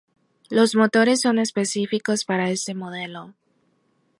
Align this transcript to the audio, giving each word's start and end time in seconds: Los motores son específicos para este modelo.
Los 0.49 0.75
motores 0.75 1.21
son 1.21 1.37
específicos 1.37 2.25
para 2.25 2.49
este 2.49 2.73
modelo. 2.73 3.35